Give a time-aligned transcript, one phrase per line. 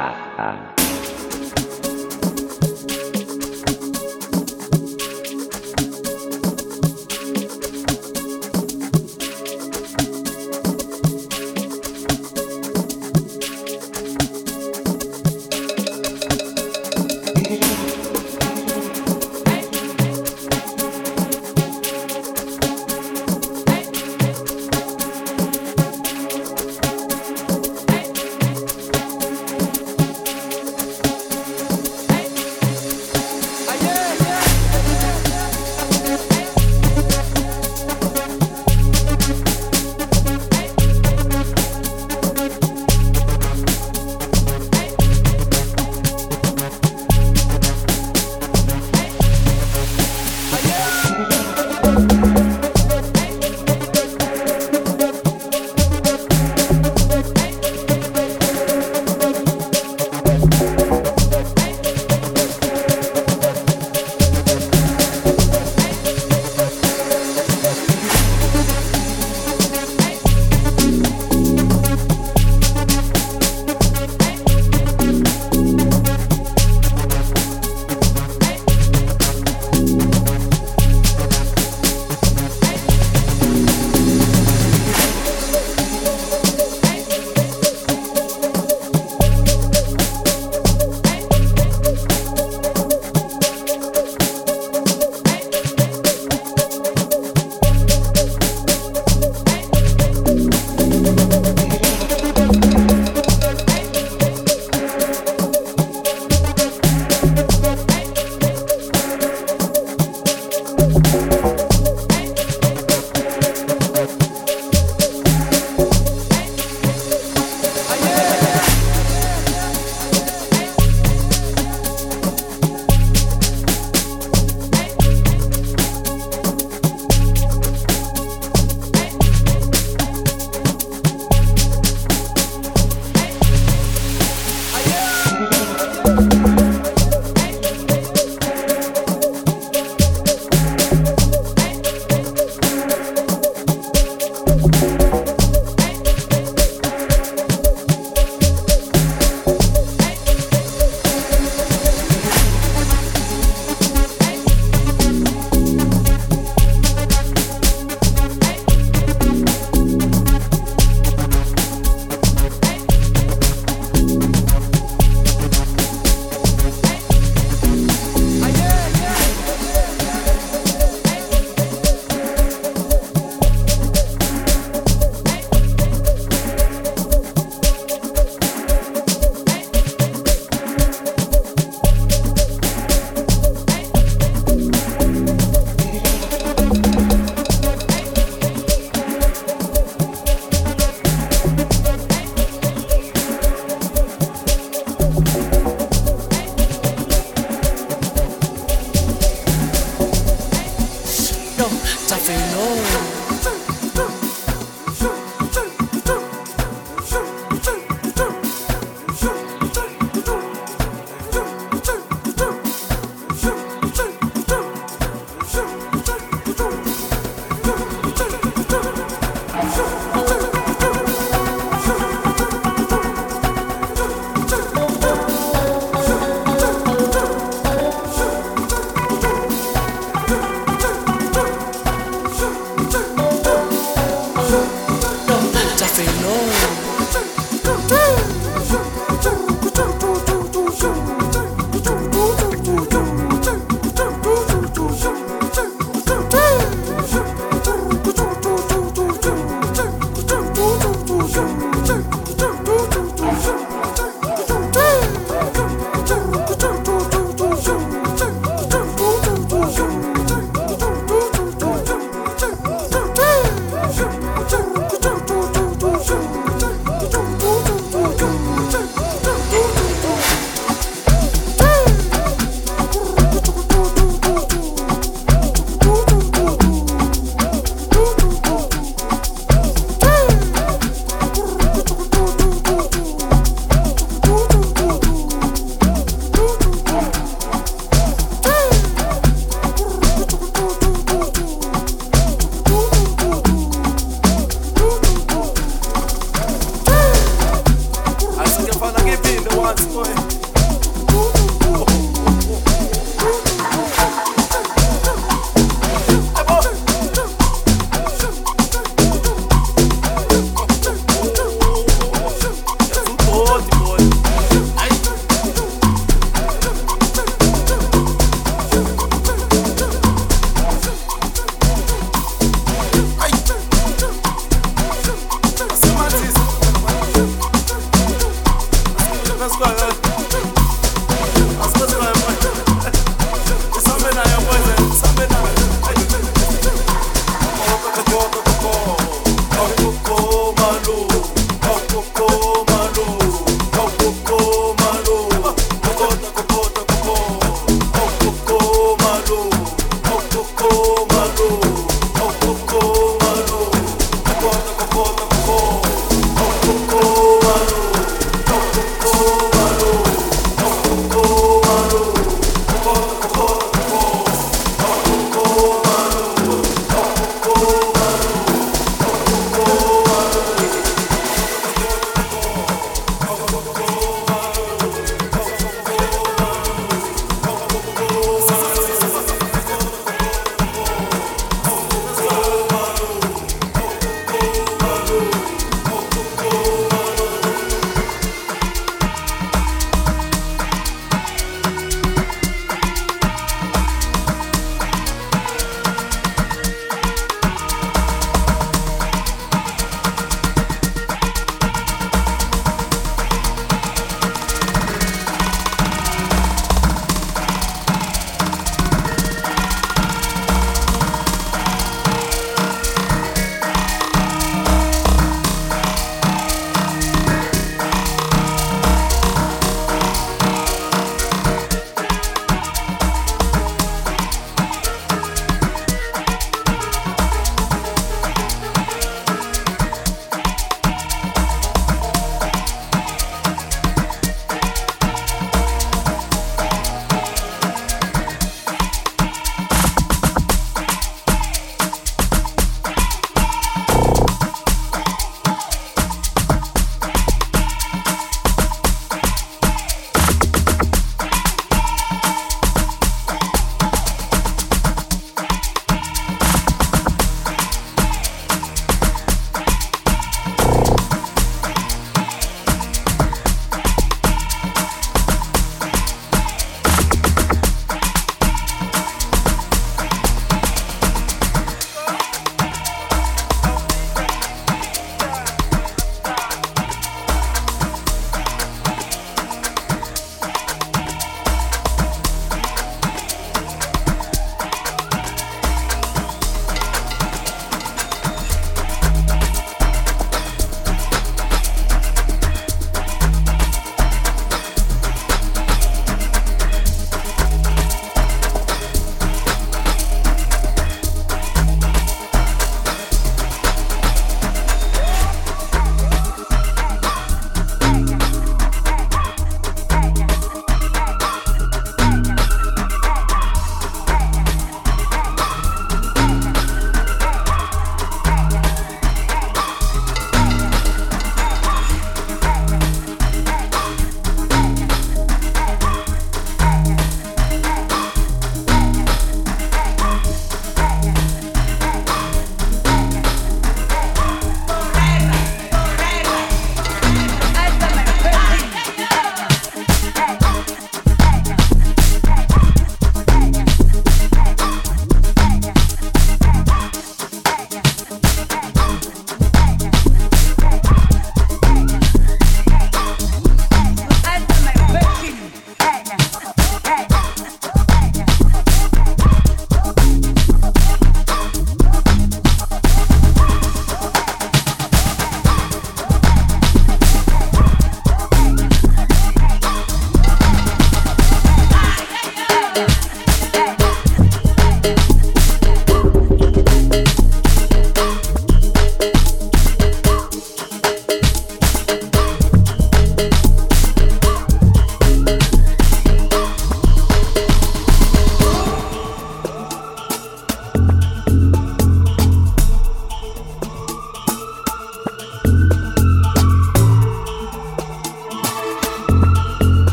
[0.00, 0.79] 啊啊。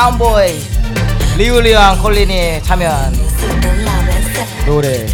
[0.00, 0.58] 사운보이
[1.36, 3.12] 리우리와 콜린이 참여한
[4.64, 5.06] 노래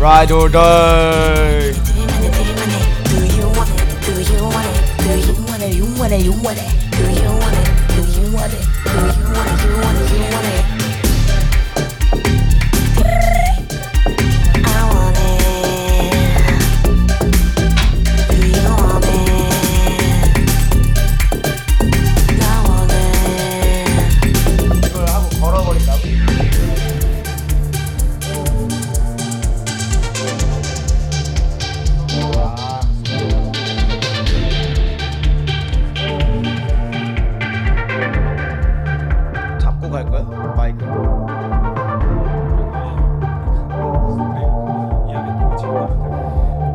[0.00, 1.72] Ride or Die.
[3.04, 4.00] Do you want it?
[4.06, 4.96] Do you want it?
[5.04, 5.74] Do you want it?
[5.76, 6.24] You want it?
[6.24, 6.77] You want it?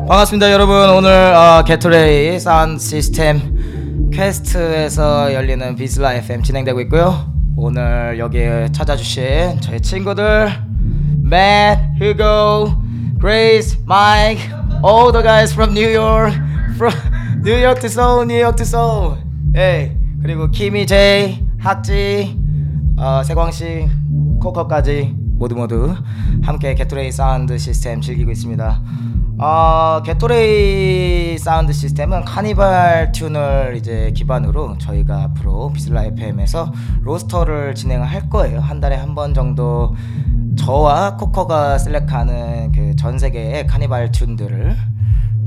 [0.06, 0.90] 반갑습니다 여러분.
[0.90, 7.32] 오늘 어, 게토레이 사운드 시스템 퀘스트에서 열리는 비슬라 FM 진행되고 있고요.
[7.56, 10.50] 오늘 여기에 찾아주신 저희 친구들
[11.24, 12.76] Matt, Hugo,
[13.18, 14.42] Grace, Mike
[14.84, 16.34] all the guys from New York
[16.74, 16.92] from
[17.42, 19.16] New York to Seoul, New York to Seoul.
[19.56, 22.38] 예 그리고 키미 제이, 학지,
[22.98, 23.88] 어, 세광씨,
[24.42, 25.94] 코커까지 모두 모두
[26.42, 28.82] 함께 게토레이 사운드 시스템 즐기고 있습니다.
[29.36, 38.30] 어, 게토레이 사운드 시스템은 카니발 튠을 이제 기반으로 저희가 앞으로 비슬라 FM에서 로스터를 진행을 할
[38.30, 38.60] 거예요.
[38.60, 39.94] 한 달에 한 번 정도
[40.56, 44.76] 저와 코커가 셀렉하는 그 전 세계의 카니발 튠들을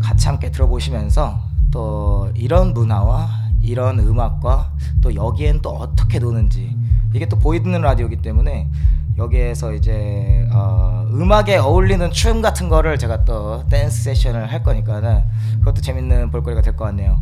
[0.02, 1.40] 같이 함께 들어보시면서
[1.72, 3.30] 또 이런 문화와
[3.62, 4.72] 이런 음악과
[5.02, 6.76] 또 여기엔 또 어떻게 노는지
[7.14, 8.70] 이게 또 보이는 라디오기 때문에
[9.18, 15.22] 여기에서 이제 어, 음악에 어울리는 춤 같은 거를 제가 또 댄스 세션을 할 거니까는
[15.60, 17.18] 그것도 재밌는 볼거리가 될 것 같네요.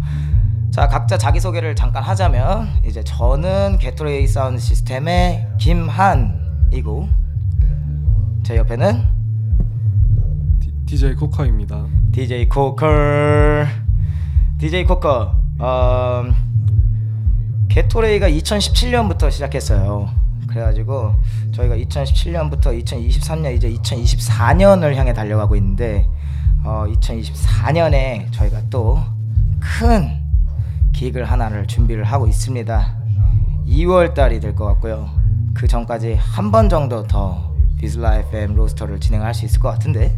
[0.72, 7.08] 자 각자 자기 소개를 잠깐 하자면 이제 저는 게토레이 사운드 시스템의 김한이고
[8.44, 9.04] 제 옆에는
[10.86, 11.86] DJ 코카입니다.
[12.12, 12.86] DJ 코커
[14.60, 16.24] DJ 코커 어,
[17.70, 20.10] 게토레이가 2017년부터 시작했어요
[20.56, 21.14] 그래가지고
[21.52, 26.08] 저희가 2017년부터 2023년 이제 2024년을 향해 달려가고 있는데
[26.64, 29.04] 어, 2024년에 저희가 또
[29.60, 30.12] 큰
[30.94, 32.96] 기획을 하나를 준비를 하고 있습니다.
[33.68, 35.10] 2월 달이 될 것 같고요.
[35.56, 40.18] 그 전까지 한 번 정도 더 비슬라 FM 로스터를 진행할 수 있을 것 같은데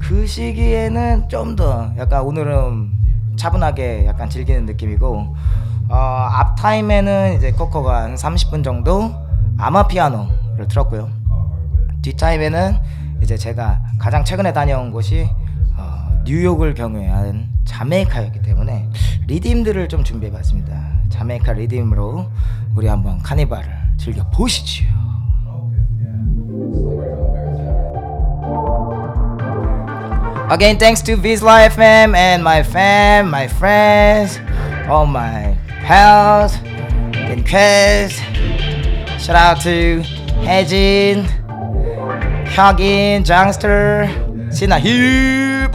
[0.00, 2.90] 그 시기에는 좀 더 약간 오늘은
[3.36, 5.36] 차분하게 약간 즐기는 느낌이고
[5.88, 5.94] 어,
[6.30, 9.14] 앞 타임에는 이제 코코가 한 30분 정도
[9.58, 11.08] 아마 피아노를 틀었고요.
[12.02, 12.76] 뒷 타임에는
[13.22, 15.28] 이제 제가 가장 최근에 다녀온 곳이
[15.76, 18.88] 어, 뉴욕을 경유한 자메이카였기 때문에
[19.26, 20.74] 리듬들을 좀 준비해봤습니다.
[21.10, 22.26] 자메이카 리듬으로
[22.74, 24.84] 우리 한번 카니발을 즐겨 보시죠.
[30.50, 32.42] Again, thanks to Vizla FM and
[35.82, 36.54] pals,
[37.14, 38.12] and Kez.
[39.18, 40.02] Shout out to
[40.42, 41.26] Hejin,
[42.46, 44.08] Hyogin, Jangster,
[44.50, 45.68] Sina Hugh,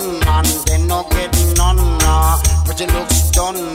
[0.00, 1.78] done, man, they no get none.
[2.02, 3.73] Uh, pretty looks done,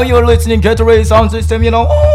[0.00, 2.09] Now you're listening Ghetto-ray sound system, you know.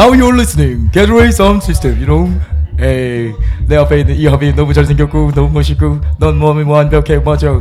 [0.00, 0.88] Now you're listening.
[0.94, 2.00] Getaway Sound System.
[2.00, 2.32] You know.
[2.80, 3.34] 에이,
[3.68, 7.60] 내 앞에 있는 이 합이 너무 잘생겼고 너무 멋있고 넌 몸이 완벽해 맞아.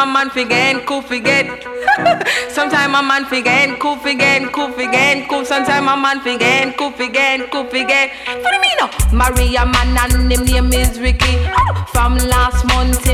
[0.00, 1.46] A man forget, cool forget.
[2.48, 5.44] Sometime a man forget, cool forget, cool forget, cool.
[5.44, 8.10] Sometime a man forget, cool forget, cool forget.
[8.24, 9.08] For me now, oh?
[9.12, 11.36] Maria man and him name is Ricky.
[11.52, 12.64] Oh, From last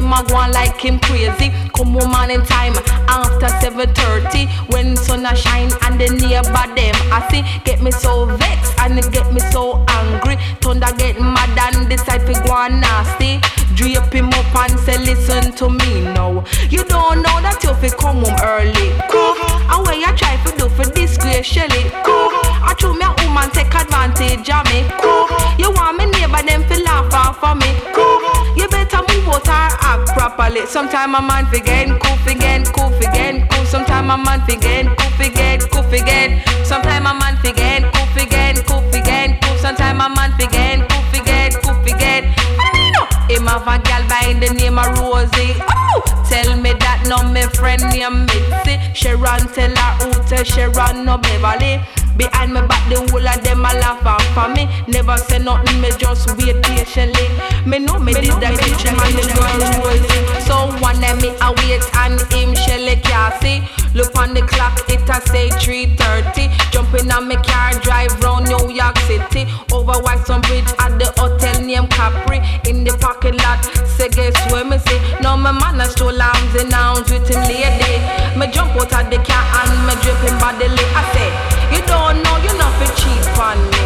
[0.07, 1.51] him a go on like him crazy.
[1.75, 2.75] Come woman in time
[3.09, 8.27] after 7:30 when sun a shine and the neighbor them I see get me so
[8.27, 10.37] vexed and it get me so angry.
[10.61, 13.41] Thunder get mad and decide to go on nasty.
[13.75, 16.45] Drape him up and say listen to me now.
[16.71, 18.89] You don't know that you fi come home early.
[19.11, 19.35] Cool.
[19.71, 21.91] And what you try to do for disgrace Shelly.
[22.05, 22.36] Cool.
[22.63, 24.87] I true me a woman take advantage of me.
[25.01, 25.29] Cool.
[25.59, 27.71] You want me neighbor them fi laugh off of me.
[27.93, 28.21] Cool.
[28.57, 30.67] You better move out or act properly.
[30.67, 33.65] Sometime a man forget, cool forget, cool forget, cool.
[33.67, 36.47] Sometime a man forget, cool forget, cool forget.
[36.67, 39.57] Sometime a man forget, cool forget, cool forget, cool.
[39.59, 42.25] Sometime a man forget, cool forget, cool forget.
[42.25, 45.55] And me know him have a gal by the name of Rosie.
[45.69, 48.79] Oh, tell me that no me friend named Mitzi.
[48.95, 51.81] Sharon tell her who tell Sharon no Beverly.
[52.17, 54.65] Behind me back the whole of them a laugh off for me.
[54.89, 57.29] Never say nothing, me just wait patiently.
[57.67, 60.25] Me know me did that bitch man the girl Rosie.
[60.49, 63.69] So one day me a wait and him Shelly Cassie.
[63.93, 66.49] Look on the clock, it a say 3:30.
[66.73, 69.45] Jumping on me car, drive round New York City.
[69.73, 72.41] Over Whitestone Bridge at the hotel named Capri.
[72.69, 73.61] In the parking lot,
[73.97, 75.01] say guess where me see?
[75.21, 78.01] Now my man a stroll arms and arms with him lady.
[78.39, 80.85] Me jump out of the car and me drip him bodily.
[80.97, 81.29] I say,
[81.73, 83.83] you don't know you not fi cheat on me.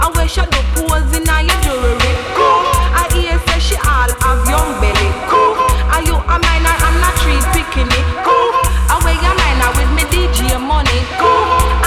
[0.00, 2.12] I wear shadow pose in your jewelry.
[2.92, 5.08] I hear say she all have young belly.
[5.88, 6.74] Are you a minor?
[6.84, 8.06] I'm not tree picking it.
[8.92, 11.00] I wear your minor with me DJ money.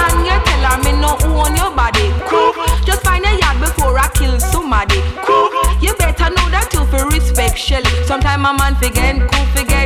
[0.01, 2.09] And you tell her me no own your body.
[2.85, 4.97] Just find a yard before I kill somebody.
[5.81, 7.89] You better know that you fi respect Shelly.
[8.05, 9.80] Sometime a man forget, cool forget,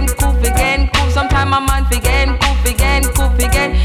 [1.46, 3.85] Sometime a man forget, cool forget, cool forget.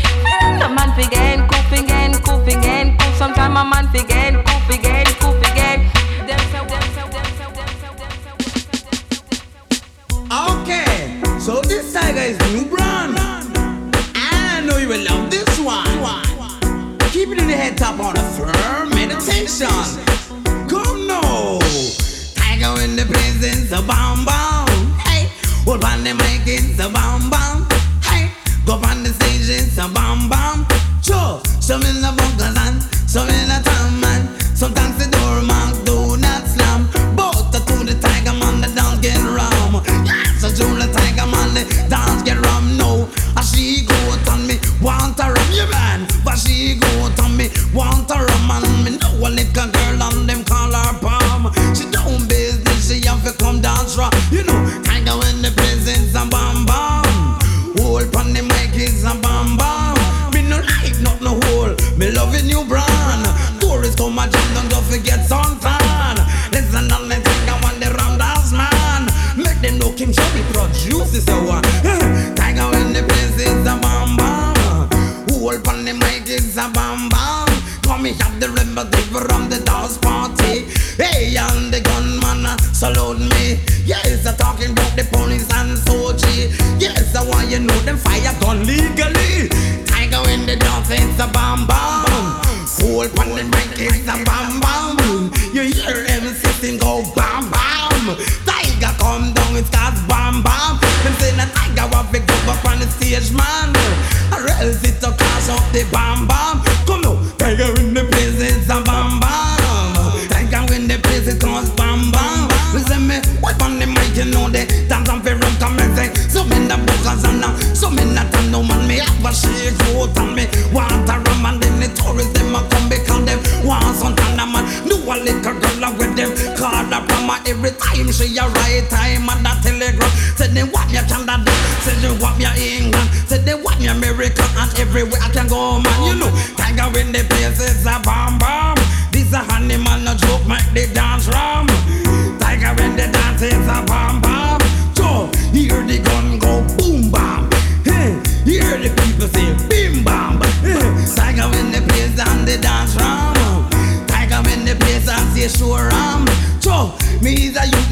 [119.31, 120.45] and shake out and me.
[120.75, 124.41] Want a rum and then the tourists them a come because them want some and
[124.43, 124.67] a man.
[124.89, 126.31] Do a little girl with them.
[126.59, 130.11] Call up a grandma every time she a right time and a telegram.
[130.35, 131.53] Said they want me Canada.
[131.87, 133.09] Said they want me England.
[133.31, 134.43] Said they want me America.
[134.59, 135.95] And everywhere I can go man.
[136.03, 138.80] You know tiger when the places a bomb bomb.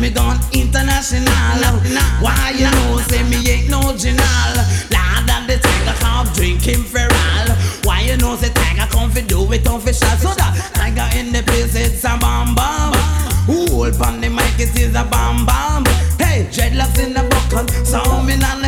[0.08, 1.24] me gone international.
[2.20, 4.54] Why you know say me ain't no general?
[4.92, 7.48] Lord of the tiger come drinking feral.
[7.84, 10.08] Why you know say tiger come fi do it official?
[10.18, 12.94] So that tiger in the place it's a bomb bomb.
[13.46, 15.84] Who hold on the mic it is a bomb bomb.
[16.18, 18.67] Hey dreadlocks in the buckle, so me on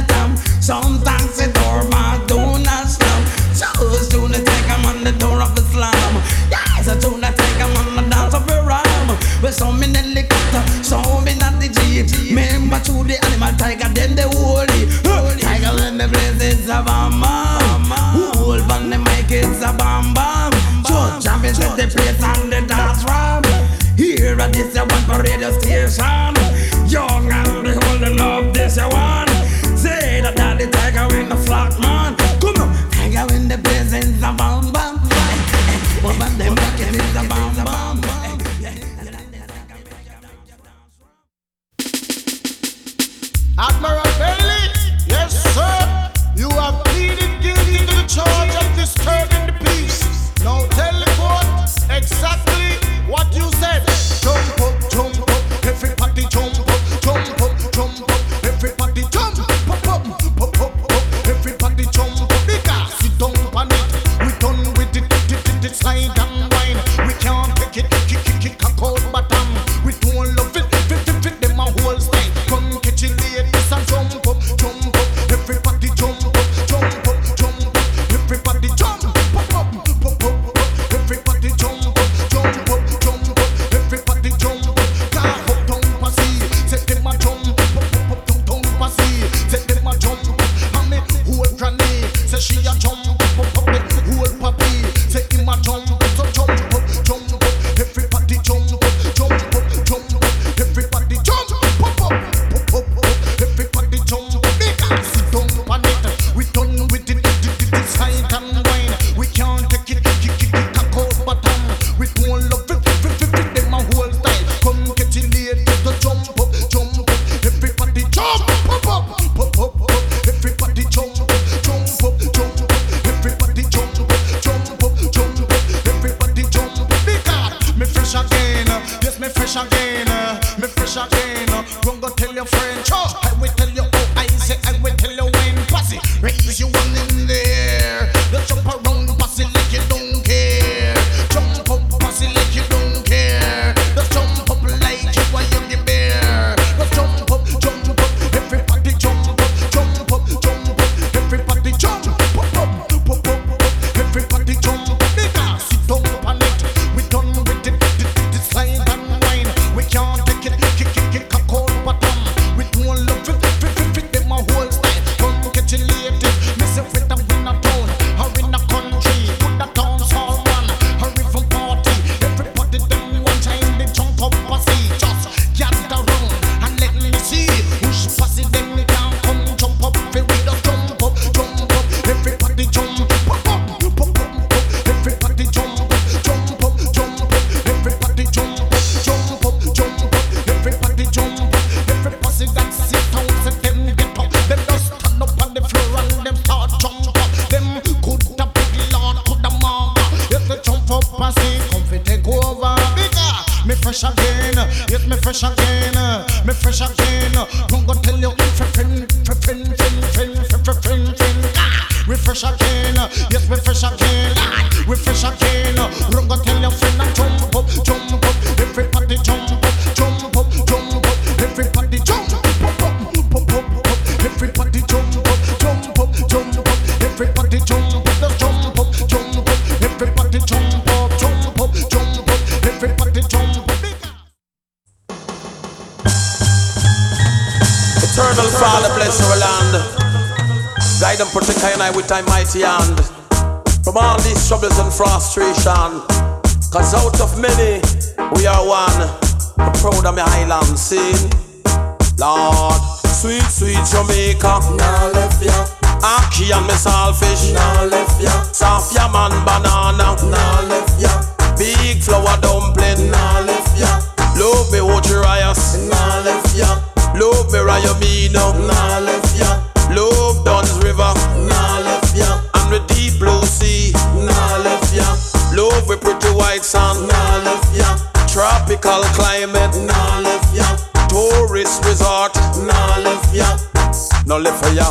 [284.80, 284.88] ya.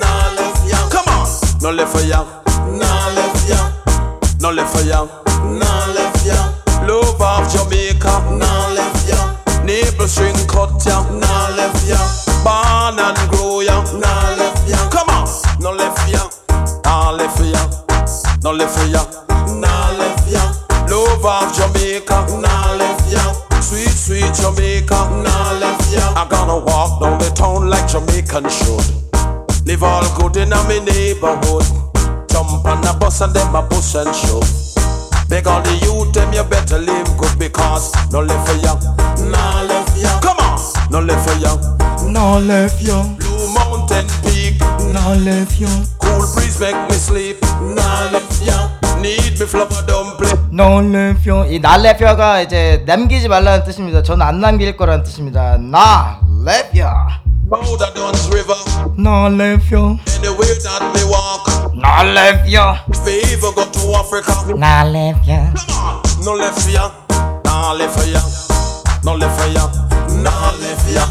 [0.00, 1.26] nah left ya, Come on.
[1.62, 2.20] No left for ya.
[2.78, 3.60] nah left ya,
[4.40, 5.00] No left for ya.
[5.60, 6.38] nah left ya,
[6.86, 8.12] Love of Jamaica.
[8.38, 9.18] nah left ya,
[9.64, 11.02] Nipple string cut ya.
[11.22, 11.98] nah left ya,
[12.44, 13.76] Born and grow ya.
[14.02, 15.26] nah left ya, Come on.
[15.60, 16.24] No left for ya.
[16.84, 17.62] Nah left for ya.
[18.42, 19.02] No left for ya.
[19.62, 20.42] nah left ya,
[20.90, 22.18] Love of Jamaica.
[22.42, 23.22] nah left ya,
[23.62, 24.98] Sweet, sweet Jamaica.
[25.24, 29.11] nah left ya, I gonna walk down the town like Jamaican should.
[29.82, 31.64] All good in me neighborhood.
[32.30, 34.46] Jump on the bus and them a push and shove.
[35.28, 38.74] Beg all the youth them you better live good because no live for ya.
[39.30, 40.60] nah left ya, Come on,
[40.90, 41.56] no live for ya.
[42.08, 44.60] No left yo, Blue Mountain Peak,
[44.92, 45.68] no left yo,
[45.98, 47.36] cool breeze make me sleep.
[47.74, 48.68] nah left ya,
[49.00, 50.36] Need me flour dumpling.
[50.52, 51.44] no left yo.
[51.46, 54.02] 이 날레표가 이제 남기지 말라는 뜻입니다.
[54.02, 55.56] 저는 안 남길 거라는 뜻입니다.
[55.58, 56.88] 나 left yo,
[57.52, 58.56] Powder Dunn's River,
[58.96, 61.44] no left yo, anywhere that me walk.
[61.76, 65.36] no left yo, If we even go to Africa, no left yo.
[65.52, 66.88] Come on, no left for ya,
[67.44, 68.24] nah left for ya,
[69.04, 69.68] no left for ya,
[70.24, 71.04] nah left for ya.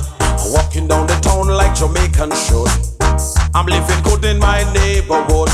[0.49, 2.73] Walking down the town like Jamaican should.
[3.53, 5.49] I'm living good in my neighborhood.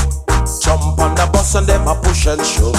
[0.64, 2.72] Jump on the bus and them a push and shove.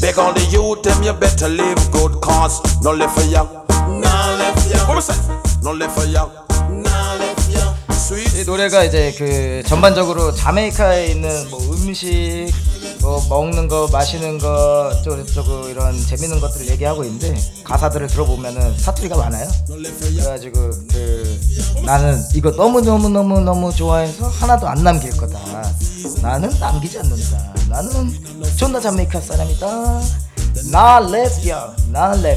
[0.00, 3.44] Beg all the youth them you better live good cause no left for ya.
[4.00, 5.18] nah left ya, What we say?
[5.62, 6.47] No left for ya.
[8.40, 8.44] 이.
[8.44, 12.48] 노래가 이제 그 전반적으로 자메이카에 있는 뭐 음식,
[13.00, 17.34] 뭐 먹는 거, 마시는 거, 저쩌고 이런 재밌는 것들을 얘기하고 있는데
[17.64, 19.48] 가사들을 들어보면은 사투리가 많아요.
[19.66, 21.40] 그래가지고 그
[21.84, 25.38] 나는 이거 너무 너무 너무 너무 좋아해서 하나도 안 남길 거다.
[26.22, 27.54] 나는 남기지 않는다.
[27.68, 28.18] 나는
[28.56, 29.66] 존나 자메이카 사람이다.
[30.70, 32.36] 나 랩이야, 나 랩.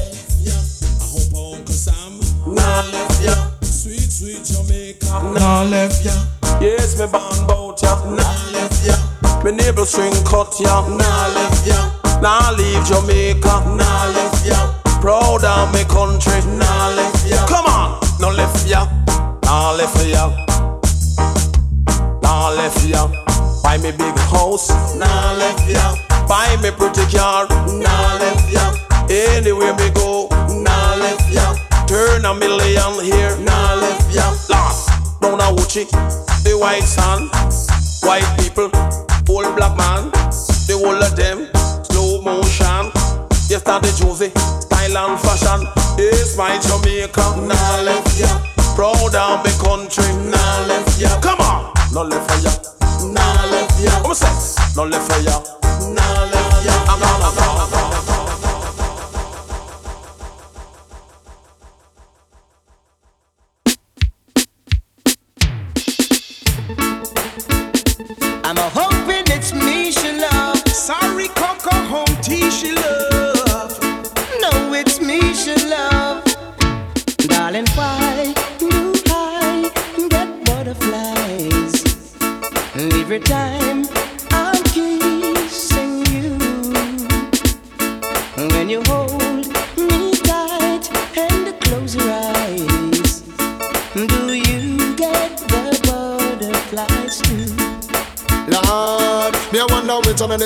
[4.42, 5.06] in Jamaica.
[5.34, 6.12] Now left ya.
[6.60, 7.94] Yes, me band bout ya.
[8.04, 8.96] Now left ya.
[9.44, 10.86] Me navel string cut ya.
[10.88, 11.78] Now left ya.
[12.20, 13.62] Now leave Jamaica.
[13.76, 14.58] Now left ya.
[15.00, 16.40] Proud of me country.
[16.58, 17.46] Now left ya.
[17.46, 18.00] Come on.
[18.20, 18.86] Now left ya.
[19.44, 20.30] Now left ya.
[22.22, 23.06] Now left ya.
[23.62, 24.70] Buy me big house.
[24.96, 25.94] Now left ya.
[26.26, 27.51] Buy me pretty car.
[35.74, 35.84] Uchi,
[36.44, 37.30] the white sun,
[38.04, 38.68] white people,
[39.32, 40.10] old black man,
[40.68, 41.48] the whole of them,
[41.88, 42.92] slow motion.
[43.48, 44.28] Yes, the Josie,
[44.60, 45.66] style and fashion.
[45.96, 48.28] It's my Jamaica, nah left ya,
[48.76, 50.04] proud of me country.
[50.28, 52.31] nah left ya, Come on, no left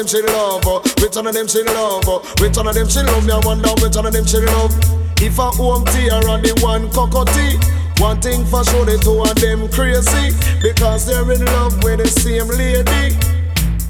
[0.07, 0.65] them she love,
[1.01, 2.07] which one of them she love,
[2.41, 3.27] which one of them she love.
[3.27, 4.73] Me I wonder which one of them she love.
[5.19, 7.59] If a home tea or the one cockatoo,
[7.99, 10.31] one thing for sure the two of them crazy
[10.63, 13.17] because they're in love with the same lady.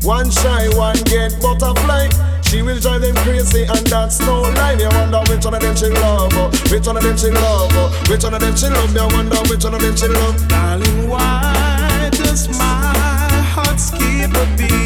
[0.06, 2.08] One shy, one get butterfly.
[2.48, 4.76] She will drive them crazy and that's no lie.
[4.76, 6.32] Me I wonder which one of them she love,
[6.70, 8.94] which one of them she love, which one of them she love.
[8.94, 10.48] Me I wonder which one of them she love.
[10.48, 14.85] Darling, why does my heart skip a beat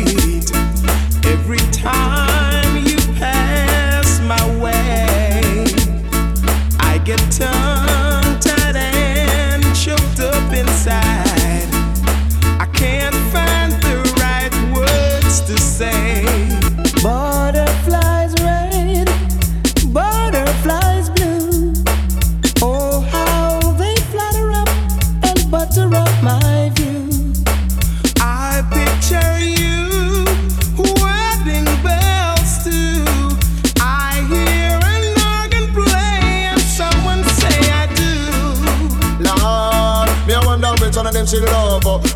[1.92, 2.29] time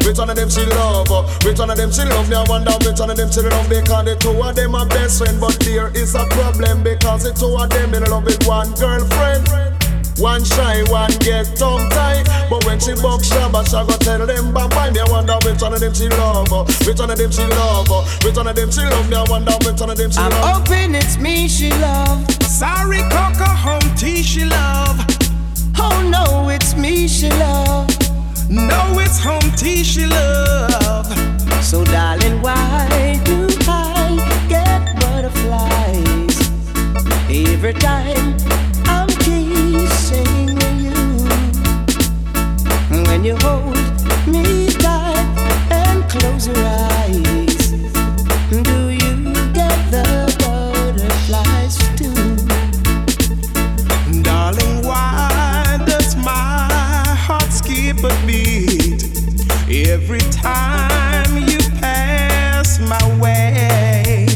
[0.04, 1.10] Which one of them she love?
[1.10, 1.22] uh?
[1.44, 2.28] Which one of them she love?
[2.28, 4.86] Me I wonder which one of them she love because the two of them are
[4.86, 8.46] best friend, but there is a problem because the two of them in love with
[8.46, 9.48] one girlfriend.
[10.18, 12.26] One shy, one get tongue tied.
[12.48, 14.90] But when she buck shabba, she go tell them bye bye.
[14.90, 16.64] Me I wonder which one of them she love, uh?
[16.86, 18.04] which one of them she love, uh?
[18.22, 19.08] which one of them she love.
[19.10, 20.68] Me I wonder which one of them she I'm love.
[20.68, 22.30] hoping it's me she love.
[22.44, 25.00] Sorry, Coca home tea she love.
[25.78, 27.90] Oh no, it's me she love.
[28.54, 31.06] No, it's home tea she love.
[31.60, 34.14] So darling, why do I
[34.48, 36.38] get butterflies
[37.28, 38.36] every time
[38.86, 40.94] I'm kissing you?
[43.08, 43.76] When you hold
[44.28, 44.63] me
[59.82, 64.26] every time you pass my way?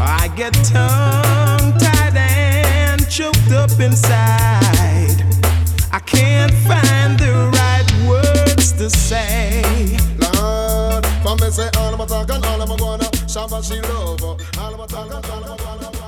[0.00, 5.22] I get tongue tied and choked up inside.
[5.92, 9.62] I can't find the right words to say.
[10.18, 13.80] Lord, for me say all of my talk and all of my wanna Shabba she
[13.82, 15.98] love All of my talk and all of my wanna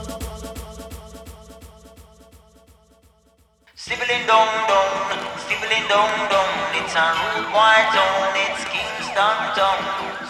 [3.75, 9.79] Stibbling dong dong, stibbling dong dong, it's a rude white town, it's Kingston town.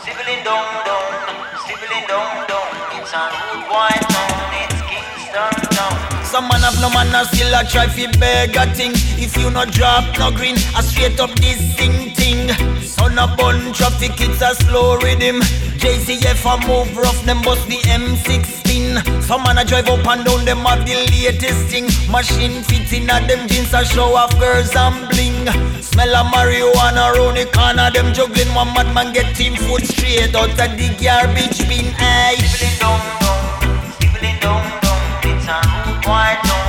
[0.03, 1.13] Stibbling dong dong,
[1.65, 6.25] stibbling dong dong, it's a rude white town, it's Kingston town.
[6.25, 9.51] Some man have no man and still a try fi beg a thing If you
[9.51, 12.70] no drop no green, a straight up this sing thing
[13.01, 15.41] Son a bun traffic, it's a slow rhythm.
[15.81, 20.45] JCF a move rough, them bust the M16 Some man a drive up and down,
[20.45, 21.87] them have the latest thing.
[22.13, 25.49] Machine fit in them jeans a show off girls and bling.
[25.81, 30.51] Smell a marijuana round the corner, them juggling One madman get team food straight out
[30.51, 31.95] of the garbage bin.
[31.97, 32.37] Aye.
[32.81, 33.01] Dong
[34.43, 34.61] dong,
[35.25, 36.60] it's a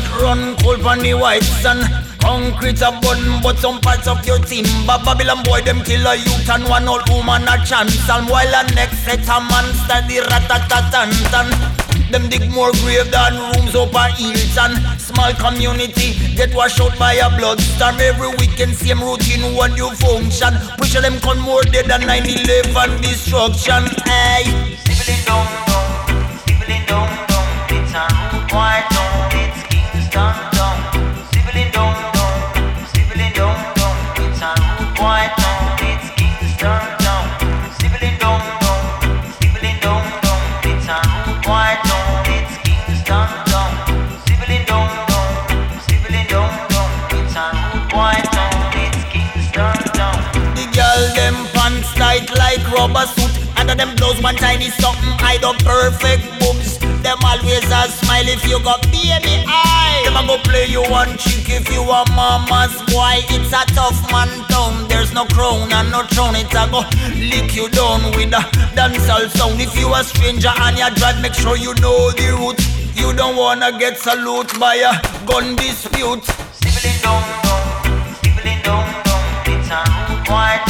[0.00, 1.80] Blood run cold on the white sun
[2.20, 6.48] Concrete a bun but some parts of your timber Babylon boy them kill a youth
[6.48, 8.08] and one old woman a chance.
[8.08, 11.48] And while a next set a monster the rat-a-tat-tan-tan
[12.12, 14.76] Them dig more grave than rooms up a Hilton.
[14.98, 18.00] Small community get washed out by a bloodstorm.
[18.00, 20.54] Every weekend same routine one new function.
[20.76, 23.84] Push them con more dead than 9-11 destruction.
[24.06, 24.76] Aye.
[24.84, 29.09] Stibbling dong dong, stibbling dong dong, it's a rude white town,
[53.80, 55.16] them blows one tiny something.
[55.24, 60.22] Hide up perfect boobs Them always a smile if you got baby eye Them a
[60.28, 63.24] go play you one chick if you a mama's boy.
[63.32, 64.86] It's a tough man town.
[64.88, 66.36] There's no crown and no throne.
[66.36, 66.84] It a go
[67.16, 68.44] lick you down with a
[68.76, 69.60] dancehall sound.
[69.60, 72.60] If you a stranger and you drive make sure you know the route.
[72.94, 74.92] You don't wanna get salute by a
[75.24, 76.22] gun dispute.
[76.52, 80.69] Stibbling dong dong, stibbling dong dong, it's a rude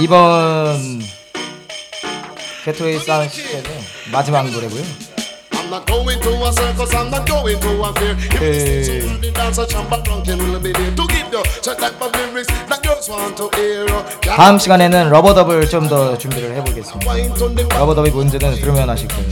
[0.00, 1.00] 이번
[2.64, 3.70] 개토의 사시대는
[4.12, 4.82] 마지막 노래고요.
[8.38, 8.82] 네.
[14.36, 17.12] 다음 시간에는 러버더블 좀 더 준비를 해보겠습니다.
[17.70, 19.24] 러버더블 문제는 들으면 아실 거예요.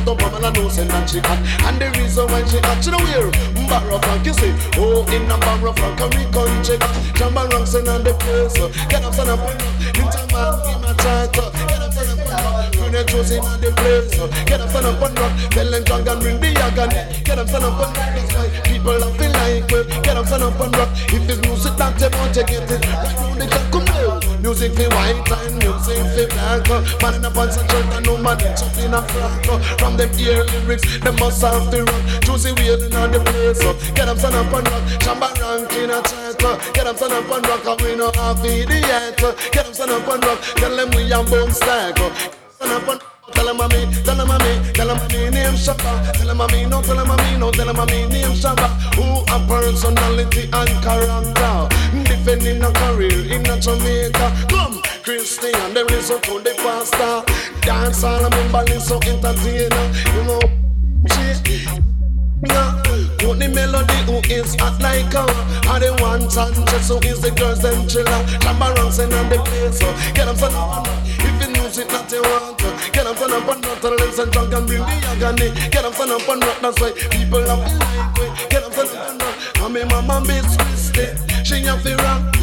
[0.00, 1.38] shout up, Pamela knows and she hot.
[1.66, 3.30] And the reason why she hot, she know where
[3.68, 6.80] Barra Frank, you see Oh, in a Barra Frank, a Rican check
[7.14, 10.92] Shabba ranks in on the place Get up, up, and up Into man, in my
[10.98, 14.10] chat Get up, up, and up When they choose in on the place
[14.46, 17.54] Get up, up, and up Tell them drunk and bring the agony Get up, up,
[17.54, 21.28] and up That's why people love feel like well Get up, up, and rock If
[21.30, 24.72] it's music that they want to get it Right now they can come down Music
[24.74, 25.22] for white
[25.70, 28.76] and music for black Man in a pants and shirt and no man it's up
[28.78, 33.12] in a frock From them ear lyrics, them must have to rock Juicy wailing on
[33.12, 33.62] the place
[33.94, 34.82] Get up, stand up and rock.
[35.02, 38.44] Shabba rank in a chat Get up, stand up and rock And we know half
[38.44, 39.16] idiot
[39.52, 40.40] Get up, stand up and rock.
[40.56, 44.30] Tell them we a bone stack Stand up and Tell him I'm me, tell him
[44.30, 46.12] I'm me, tell him I'm me name Shabba.
[46.12, 48.32] Tell him I'm me, no, tell him I'm me, no, tell him I'm me name
[48.32, 48.68] Shabba.
[48.96, 51.68] Who a personality and character?
[52.04, 54.46] Defending a career in a Jamaica.
[54.48, 57.24] Come, Christian, them listen to the pastor.
[57.62, 59.86] Dance all, I'm in so entertainer.
[60.14, 60.40] You know,
[61.08, 61.90] shit
[62.48, 62.80] yeah.
[63.18, 65.28] Put the melody who is hot like a
[65.68, 68.24] Are the one and just is the girls them chiller.
[68.40, 70.36] Jamba Ranson on the place so Get them
[71.82, 72.58] up and music that you want
[72.92, 75.92] Get them son up and rock Tell them drunk and bring the agony Get them
[75.92, 79.08] son up and rock That's why people love it like we Get them son up
[79.08, 81.16] and rock And me mama be twisted
[81.46, 82.36] She have to rock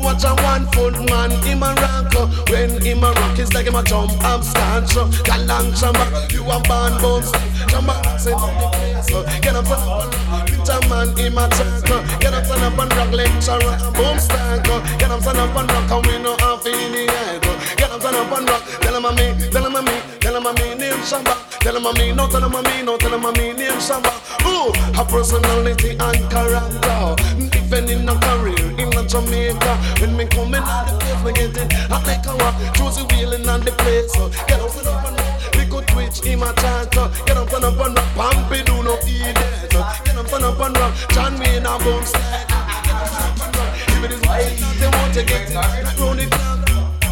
[0.00, 2.14] Watch a one foot man, him a rock
[2.48, 6.56] When him a rock, it's like him a jump up scotch Galang chamba, you a
[6.64, 7.32] band bounce
[7.68, 11.48] Chamba, send to the place Get up, stand up and rock Picture man, him a
[11.48, 14.64] talk Get up, stand up and rock Lecturer, boom stack
[14.98, 18.00] Get up, stand up and rock And we know half in the head Get up,
[18.00, 18.62] stand up and rock.
[18.80, 21.76] Tell him a me, tell him a me Tell him a me name Shabba Tell
[21.76, 24.10] him a me, no tell him a me No tell him a me name Shabba
[24.46, 27.14] Ooh, a personality and character.
[27.50, 29.72] Defending a career in a Jamaica.
[30.00, 33.04] When me coming on the place, me get it hot like a rock Choose the
[33.14, 34.28] wheeling on the place oh.
[34.48, 34.96] Get up, stand oh.
[34.96, 38.10] up and rock We go twitch in my chart Get up, stand up and rock
[38.16, 40.60] Pampy do no eat it Get up, stand up.
[40.60, 43.46] And rock John Wayne a boom stack Get up, stand up.
[43.46, 46.00] And rock If it is white they want to get it.
[46.00, 46.69] Round the clock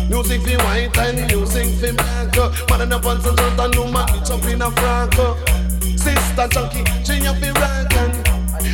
[0.09, 3.85] Music for white and music for black Man in a pants and shirt and no
[3.93, 5.13] man bitch up in a frock
[5.99, 8.29] Sister junkie, she a fi rock and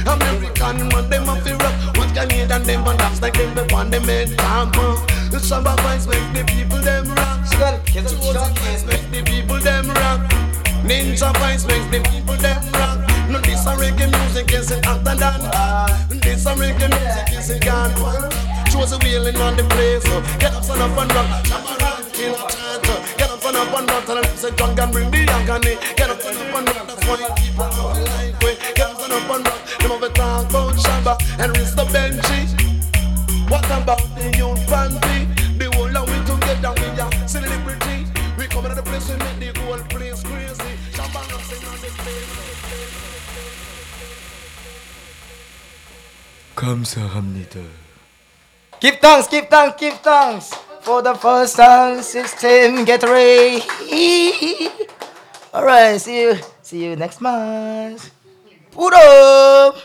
[0.07, 1.97] American man them a fi rock.
[1.97, 4.75] What Canadian them and dance like them be on them head camp
[5.33, 7.41] The samba vibes make the people them rock.
[7.91, 10.21] Josie vibes make the people them rock.
[10.87, 12.99] Ninja vibes make the people them rock.
[13.29, 17.65] No this a reggae music is it hotter than This a reggae music is it
[18.74, 20.04] gone Josie wheeling on the place
[20.40, 22.84] Get up, stand up and rock Shabba rock in a chant
[23.18, 26.10] Get up, stand up and rock Tell them say John can bring the agony Get
[26.10, 29.14] up, stand up and rock That's why people love it like we Get up, stand
[29.14, 32.42] up and rock Them have a talk about Shabba And Rista Benji
[33.50, 35.28] What about the youth panty?
[35.58, 38.06] The whole of we together we are celebrity
[38.38, 41.76] We come to the place we make the whole place crazy Shabba rock sing on
[41.82, 42.50] the place
[46.60, 47.83] 감사합니다.
[48.85, 50.53] Give thanks, give thanks, give thanks
[50.85, 52.85] for the first sound system.
[52.85, 53.65] Get ready.
[55.55, 58.13] All right, see you, see you next month.
[58.71, 59.79] Put up.